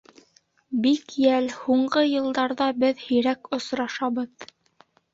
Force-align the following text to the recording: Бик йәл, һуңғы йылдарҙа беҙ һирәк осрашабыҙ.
Бик 0.85 1.13
йәл, 1.25 1.51
һуңғы 1.59 2.03
йылдарҙа 2.15 2.73
беҙ 2.87 3.07
һирәк 3.13 3.55
осрашабыҙ. 3.61 4.53